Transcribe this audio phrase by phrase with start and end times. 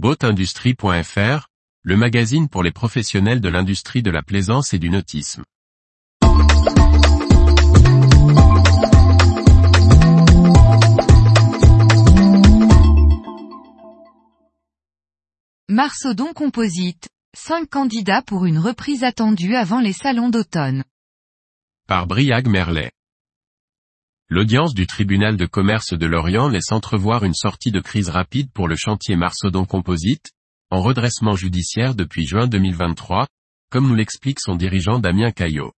[0.00, 1.48] Boatindustrie.fr,
[1.82, 5.42] le magazine pour les professionnels de l'industrie de la plaisance et du nautisme.
[15.68, 20.84] Marsodon Composite, 5 candidats pour une reprise attendue avant les salons d'automne.
[21.88, 22.92] Par Briag Merlet.
[24.30, 28.68] L'audience du tribunal de commerce de Lorient laisse entrevoir une sortie de crise rapide pour
[28.68, 30.32] le chantier Marsodon Composite,
[30.70, 33.26] en redressement judiciaire depuis juin 2023,
[33.70, 35.72] comme nous l'explique son dirigeant Damien Caillot.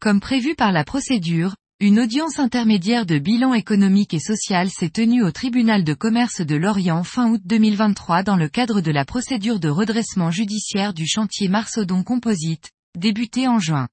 [0.00, 5.22] Comme prévu par la procédure, une audience intermédiaire de bilan économique et social s'est tenue
[5.22, 9.60] au tribunal de commerce de Lorient fin août 2023 dans le cadre de la procédure
[9.60, 13.86] de redressement judiciaire du chantier Marsodon Composite, débutée en juin.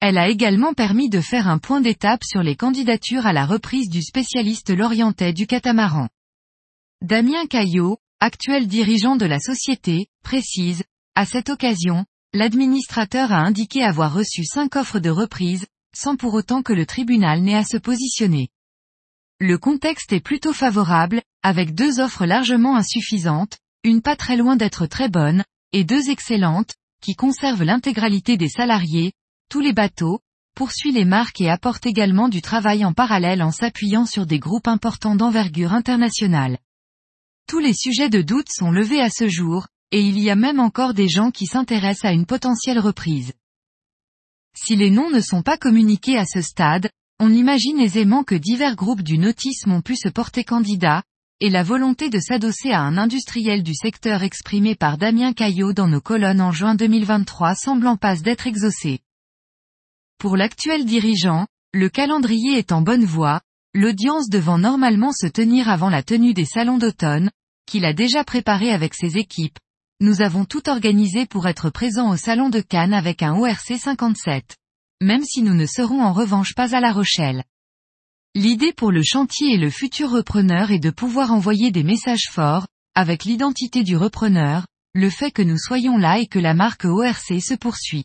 [0.00, 3.90] Elle a également permis de faire un point d'étape sur les candidatures à la reprise
[3.90, 6.08] du spécialiste lorientais du catamaran.
[7.02, 14.14] Damien Caillot, actuel dirigeant de la société, précise, à cette occasion, l'administrateur a indiqué avoir
[14.14, 18.48] reçu cinq offres de reprise, sans pour autant que le tribunal n'ait à se positionner.
[19.38, 24.86] Le contexte est plutôt favorable, avec deux offres largement insuffisantes, une pas très loin d'être
[24.86, 29.12] très bonne, et deux excellentes, qui conservent l'intégralité des salariés,
[29.50, 30.20] tous les bateaux,
[30.54, 34.68] poursuit les marques et apporte également du travail en parallèle en s'appuyant sur des groupes
[34.68, 36.58] importants d'envergure internationale.
[37.48, 40.60] Tous les sujets de doute sont levés à ce jour, et il y a même
[40.60, 43.32] encore des gens qui s'intéressent à une potentielle reprise.
[44.56, 48.76] Si les noms ne sont pas communiqués à ce stade, on imagine aisément que divers
[48.76, 51.02] groupes du nautisme ont pu se porter candidats,
[51.40, 55.88] et la volonté de s'adosser à un industriel du secteur exprimé par Damien Caillot dans
[55.88, 59.00] nos colonnes en juin 2023 semble en passe d'être exaucée.
[60.20, 63.40] Pour l'actuel dirigeant, le calendrier est en bonne voie,
[63.72, 67.30] l'audience devant normalement se tenir avant la tenue des salons d'automne,
[67.66, 69.58] qu'il a déjà préparé avec ses équipes.
[70.02, 74.56] Nous avons tout organisé pour être présents au salon de Cannes avec un ORC 57.
[75.00, 77.42] Même si nous ne serons en revanche pas à La Rochelle.
[78.34, 82.66] L'idée pour le chantier et le futur repreneur est de pouvoir envoyer des messages forts,
[82.94, 87.40] avec l'identité du repreneur, le fait que nous soyons là et que la marque ORC
[87.40, 88.04] se poursuit.